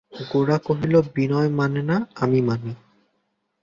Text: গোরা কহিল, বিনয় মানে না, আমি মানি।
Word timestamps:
গোরা 0.31 0.57
কহিল, 0.57 0.93
বিনয় 1.15 1.49
মানে 1.49 1.81
না, 1.81 1.97
আমি 2.15 2.39
মানি। 2.41 2.71